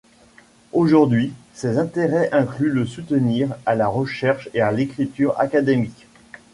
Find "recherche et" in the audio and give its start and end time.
3.87-4.61